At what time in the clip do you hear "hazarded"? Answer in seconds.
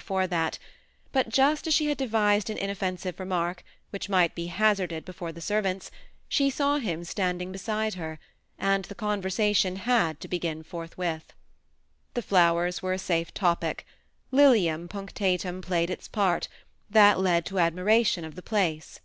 4.46-5.04